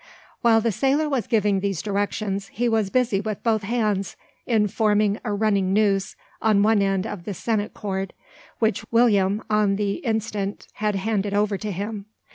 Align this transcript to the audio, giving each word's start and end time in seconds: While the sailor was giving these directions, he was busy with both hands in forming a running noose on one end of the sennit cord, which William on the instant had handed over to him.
While 0.41 0.61
the 0.61 0.71
sailor 0.71 1.07
was 1.07 1.27
giving 1.27 1.59
these 1.59 1.83
directions, 1.83 2.47
he 2.47 2.67
was 2.67 2.89
busy 2.89 3.21
with 3.21 3.43
both 3.43 3.61
hands 3.61 4.15
in 4.47 4.67
forming 4.67 5.19
a 5.23 5.31
running 5.31 5.73
noose 5.73 6.15
on 6.41 6.63
one 6.63 6.81
end 6.81 7.05
of 7.05 7.23
the 7.23 7.35
sennit 7.35 7.75
cord, 7.75 8.13
which 8.57 8.83
William 8.89 9.43
on 9.47 9.75
the 9.75 9.97
instant 9.97 10.67
had 10.73 10.95
handed 10.95 11.35
over 11.35 11.55
to 11.59 11.71
him. 11.71 12.07